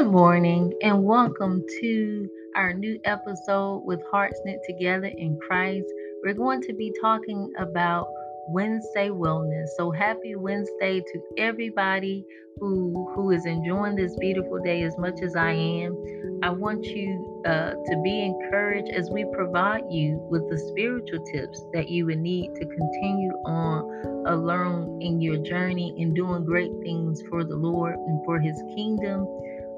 [0.00, 5.84] Good morning and welcome to our new episode with Hearts Knit Together in Christ.
[6.24, 8.08] We're going to be talking about
[8.48, 9.66] Wednesday wellness.
[9.76, 12.24] So happy Wednesday to everybody
[12.58, 15.94] who who is enjoying this beautiful day as much as I am.
[16.42, 21.62] I want you uh, to be encouraged as we provide you with the spiritual tips
[21.74, 27.22] that you would need to continue on alone in your journey and doing great things
[27.28, 29.26] for the Lord and for His kingdom.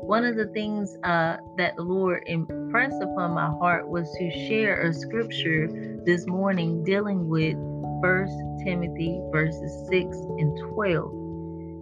[0.03, 4.83] One of the things uh, that the Lord impressed upon my heart was to share
[4.83, 5.69] a scripture
[6.05, 7.57] this morning dealing with
[8.03, 8.35] First
[8.65, 11.09] Timothy verses 6 and 12,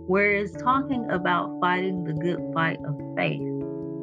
[0.07, 3.41] where it's talking about fighting the good fight of faith.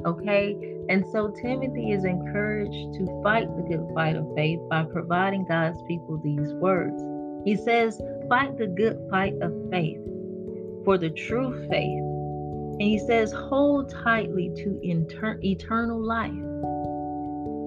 [0.07, 0.57] Okay,
[0.89, 5.81] and so Timothy is encouraged to fight the good fight of faith by providing God's
[5.83, 7.03] people these words.
[7.45, 9.99] He says, Fight the good fight of faith
[10.83, 12.06] for the true faith.
[12.79, 16.31] And he says, Hold tightly to inter- eternal life,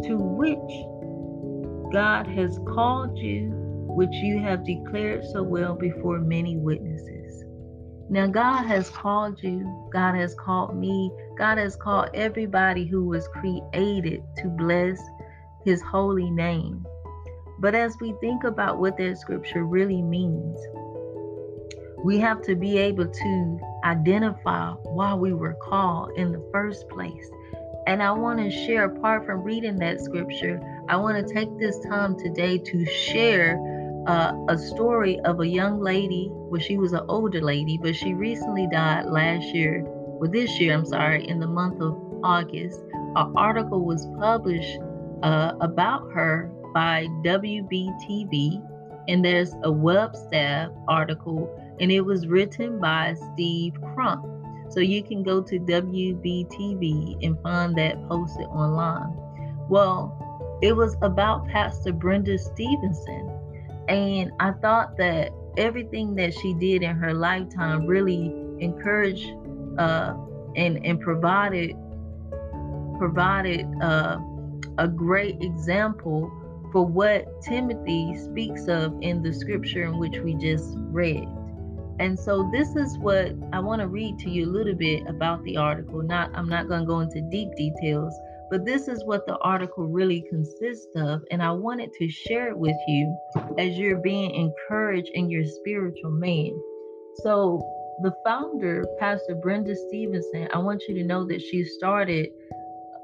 [0.07, 3.61] to which God has called you
[3.97, 7.45] which you have declared so well before many witnesses.
[8.09, 13.29] Now, God has called you, God has called me, God has called everybody who was
[13.29, 15.01] created to bless
[15.65, 16.87] his holy name.
[17.59, 20.59] But as we think about what that scripture really means,
[22.05, 27.31] we have to be able to identify why we were called in the first place.
[27.87, 31.79] And I want to share, apart from reading that scripture, I want to take this
[31.81, 33.59] time today to share
[34.07, 36.29] uh, a story of a young lady.
[36.31, 40.75] Well, she was an older lady, but she recently died last year, well, this year,
[40.75, 42.81] I'm sorry, in the month of August.
[43.17, 44.79] An article was published
[45.23, 48.63] uh, about her by WBTV,
[49.09, 51.49] and there's a web staff article,
[51.81, 54.27] and it was written by Steve Crump.
[54.71, 59.17] So you can go to WBTV and find that posted online.
[59.69, 63.37] Well, it was about Pastor Brenda Stevenson
[63.91, 69.29] and I thought that everything that she did in her lifetime really encouraged
[69.79, 70.15] uh,
[70.55, 71.75] and and provided
[72.99, 74.19] provided uh,
[74.79, 76.31] a great example
[76.73, 81.27] for what Timothy speaks of in the scripture in which we just read.
[82.01, 85.45] And so this is what I want to read to you a little bit about
[85.45, 86.03] the article.
[86.03, 88.19] Not I'm not going to go into deep details,
[88.51, 92.57] but this is what the article really consists of, and I wanted to share it
[92.57, 93.15] with you
[93.59, 96.59] as you're being encouraged in your spiritual man.
[97.17, 97.61] So,
[98.03, 102.29] the founder, Pastor Brenda Stevenson, I want you to know that she started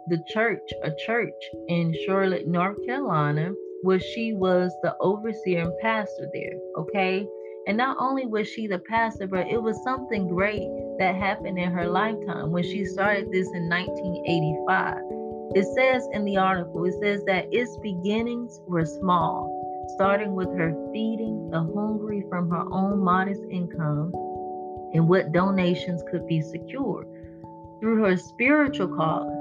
[0.09, 1.35] the church, a church
[1.69, 3.53] in Charlotte, North Carolina,
[3.83, 6.55] where she was the overseer and pastor there.
[6.79, 7.27] Okay.
[7.67, 10.69] And not only was she the pastor, but it was something great
[10.99, 14.99] that happened in her lifetime when she started this in 1985.
[15.57, 19.51] It says in the article, it says that its beginnings were small,
[19.97, 24.13] starting with her feeding the hungry from her own modest income
[24.95, 27.09] and what donations could be secured.
[27.81, 29.36] Through her spiritual calling,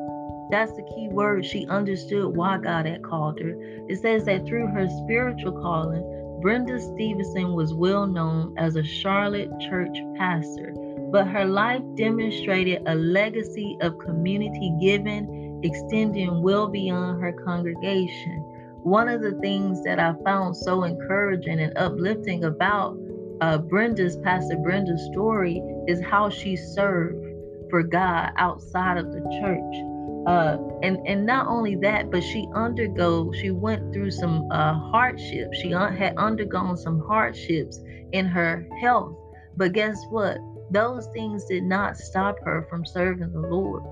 [0.49, 3.55] that's the key word, she understood why God had called her.
[3.89, 9.49] It says that through her spiritual calling, Brenda Stevenson was well known as a Charlotte
[9.69, 10.73] church pastor,
[11.11, 18.37] but her life demonstrated a legacy of community giving extending well beyond her congregation.
[18.83, 22.97] One of the things that I found so encouraging and uplifting about
[23.41, 27.25] uh, Brenda's, Pastor Brenda's story is how she served
[27.69, 29.94] for God outside of the church.
[30.25, 35.57] Uh, and and not only that, but she undergo she went through some uh, hardships.
[35.59, 37.79] She un- had undergone some hardships
[38.11, 39.15] in her health.
[39.55, 40.37] But guess what?
[40.71, 43.83] Those things did not stop her from serving the Lord.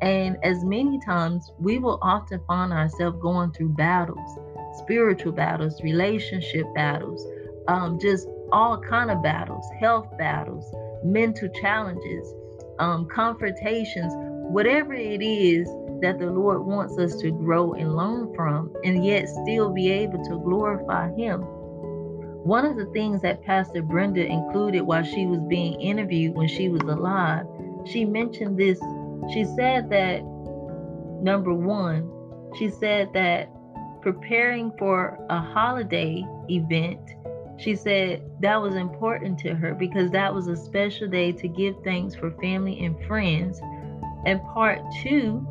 [0.00, 4.38] And as many times, we will often find ourselves going through battles,
[4.78, 7.26] spiritual battles, relationship battles,
[7.68, 10.64] um, just all kind of battles, health battles,
[11.04, 12.34] mental challenges,
[12.78, 14.12] um, confrontations,
[14.50, 15.66] whatever it is
[16.00, 20.22] that the Lord wants us to grow and learn from, and yet still be able
[20.24, 21.40] to glorify Him.
[21.40, 26.68] One of the things that Pastor Brenda included while she was being interviewed when she
[26.68, 27.46] was alive,
[27.86, 28.78] she mentioned this
[29.32, 30.22] she said that,
[31.22, 32.10] number one,
[32.58, 33.48] she said that
[34.02, 37.00] preparing for a holiday event,
[37.56, 41.74] she said that was important to her because that was a special day to give
[41.84, 43.60] thanks for family and friends.
[44.26, 45.46] And part two,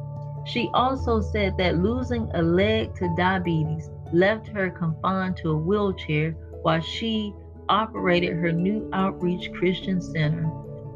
[0.46, 6.32] she also said that losing a leg to diabetes left her confined to a wheelchair
[6.62, 7.34] while she
[7.70, 10.46] operated her new outreach Christian center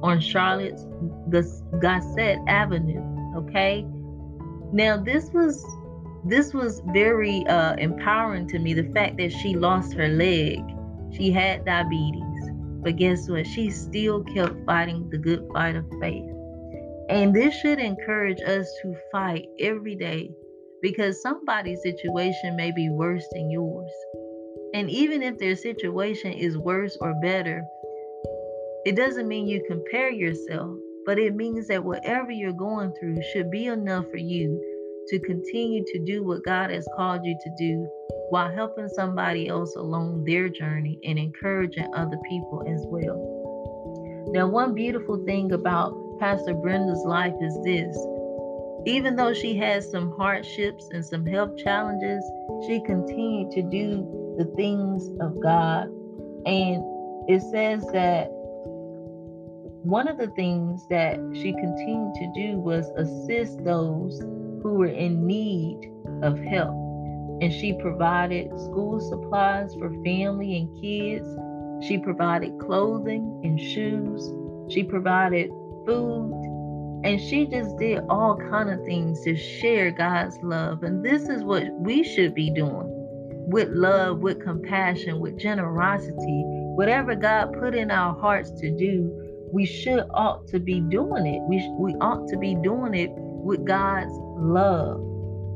[0.02, 0.84] on Charlotte's
[1.30, 3.04] Gasset Avenue.
[3.38, 3.86] Okay.
[4.74, 5.66] Now this was
[6.26, 8.74] this was very uh, empowering to me.
[8.74, 10.60] The fact that she lost her leg,
[11.12, 12.52] she had diabetes,
[12.84, 13.48] but guess what?
[13.48, 16.30] She still kept fighting the good fight of faith.
[17.10, 20.30] And this should encourage us to fight every day
[20.82, 23.92] because somebody's situation may be worse than yours.
[24.74, 27.64] And even if their situation is worse or better,
[28.86, 33.50] it doesn't mean you compare yourself, but it means that whatever you're going through should
[33.50, 34.62] be enough for you
[35.08, 37.88] to continue to do what God has called you to do
[38.30, 43.38] while helping somebody else along their journey and encouraging other people as well.
[44.34, 47.98] Now, one beautiful thing about Pastor Brenda's life is this
[48.88, 52.24] even though she has some hardships and some health challenges,
[52.66, 55.88] she continued to do the things of God.
[56.46, 56.82] And
[57.28, 58.30] it says that
[59.84, 64.20] one of the things that she continued to do was assist those
[64.64, 65.92] who were in need
[66.22, 66.76] of help.
[67.42, 71.28] And she provided school supplies for family and kids.
[71.86, 74.32] She provided clothing and shoes.
[74.74, 75.52] She provided
[75.88, 77.02] food.
[77.04, 80.84] And she just did all kind of things to share God's love.
[80.84, 82.94] And this is what we should be doing
[83.50, 86.44] with love, with compassion, with generosity.
[86.76, 89.10] Whatever God put in our hearts to do,
[89.54, 91.42] we should ought to be doing it.
[91.48, 95.00] We, we ought to be doing it with God's love,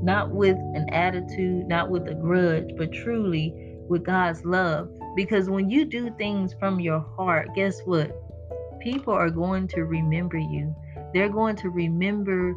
[0.02, 3.54] not with an attitude, not with a grudge, but truly
[3.90, 4.90] with God's love.
[5.18, 8.18] Because when you do things from your heart, guess what?
[8.82, 10.76] People are going to remember you.
[11.14, 12.56] They're going to remember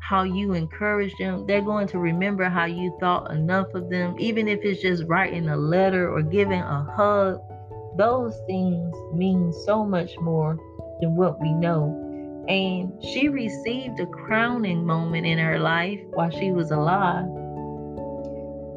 [0.00, 1.46] how you encourage them.
[1.46, 5.48] They're going to remember how you thought enough of them, even if it's just writing
[5.48, 7.40] a letter or giving a hug.
[7.96, 10.58] Those things mean so much more
[11.00, 12.44] than what we know.
[12.48, 17.26] And she received a crowning moment in her life while she was alive.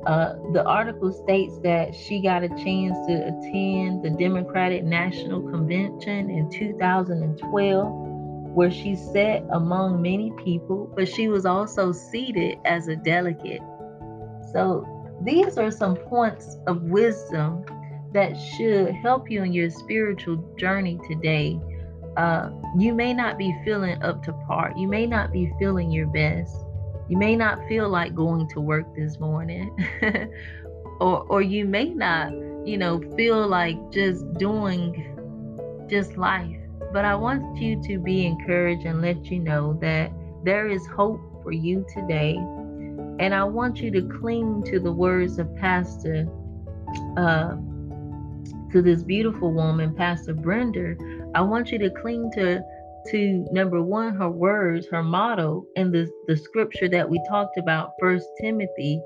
[0.05, 6.29] Uh, the article states that she got a chance to attend the Democratic National Convention
[6.29, 7.91] in 2012,
[8.53, 13.61] where she sat among many people, but she was also seated as a delegate.
[14.51, 14.87] So,
[15.23, 17.63] these are some points of wisdom
[18.11, 21.59] that should help you in your spiritual journey today
[22.17, 24.73] uh, you may not be feeling up to par.
[24.75, 26.55] You may not be feeling your best.
[27.11, 29.69] You may not feel like going to work this morning.
[31.01, 32.31] or or you may not,
[32.65, 34.95] you know, feel like just doing
[35.89, 36.55] just life.
[36.93, 40.13] But I want you to be encouraged and let you know that
[40.45, 42.35] there is hope for you today.
[43.19, 46.29] And I want you to cling to the words of Pastor
[47.17, 47.57] uh,
[48.71, 50.95] to this beautiful woman, Pastor Brenda,
[51.35, 52.63] I want you to cling to
[53.09, 57.91] to number one, her words, her motto, and the, the scripture that we talked about,
[57.99, 59.01] First Timothy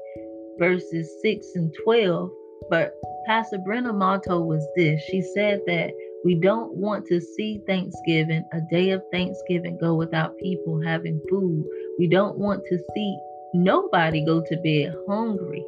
[0.58, 2.30] verses 6 and 12.
[2.70, 2.94] But
[3.28, 5.02] Pastor Brenda motto was this.
[5.10, 5.92] She said that
[6.24, 11.64] we don't want to see Thanksgiving, a day of Thanksgiving, go without people having food.
[12.00, 13.18] We don't want to see
[13.54, 15.64] nobody go to bed hungry.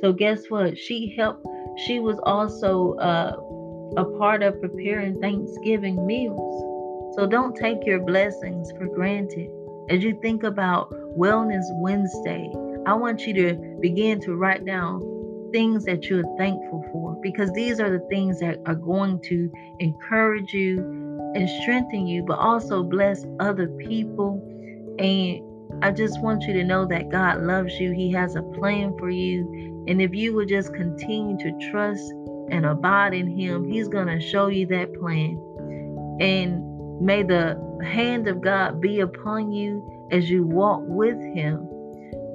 [0.00, 0.76] So guess what?
[0.78, 1.44] She helped
[1.86, 3.36] she was also uh,
[3.96, 6.77] a part of preparing Thanksgiving meals.
[7.14, 9.50] So don't take your blessings for granted.
[9.90, 12.52] As you think about Wellness Wednesday,
[12.86, 15.00] I want you to begin to write down
[15.52, 20.52] things that you're thankful for because these are the things that are going to encourage
[20.52, 20.78] you
[21.34, 24.42] and strengthen you, but also bless other people.
[24.98, 25.42] And
[25.84, 29.10] I just want you to know that God loves you, He has a plan for
[29.10, 32.12] you, and if you will just continue to trust
[32.50, 35.42] and abide in Him, He's going to show you that plan.
[36.20, 36.67] And
[37.00, 41.68] may the hand of God be upon you as you walk with Him.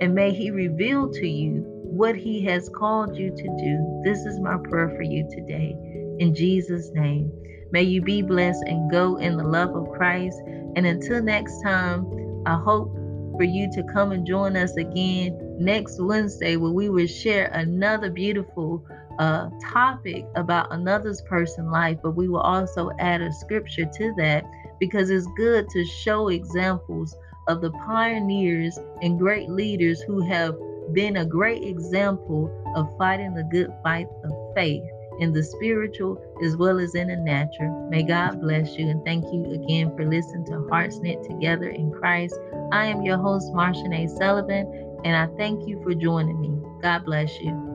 [0.01, 4.01] And may He reveal to you what He has called you to do.
[4.03, 5.75] This is my prayer for you today.
[6.20, 7.32] In Jesus' name.
[7.74, 10.39] May you be blessed and go in the love of Christ.
[10.75, 12.05] And until next time,
[12.46, 12.96] I hope
[13.38, 18.10] for you to come and join us again next Wednesday where we will share another
[18.10, 18.86] beautiful
[19.20, 24.44] uh, topic about another's person life, but we will also add a scripture to that
[24.80, 27.16] because it's good to show examples
[27.48, 30.56] of the pioneers and great leaders who have
[30.94, 34.84] been a great example of fighting the good fight of faith
[35.20, 37.88] in the spiritual as well as in the natural.
[37.89, 41.91] May God bless you and thank you again for listening to Hearts Knit Together in
[41.91, 42.36] Christ.
[42.72, 44.08] I am your host, Marsha A.
[44.08, 46.51] Sullivan, and I thank you for joining me.
[46.82, 47.73] God bless you.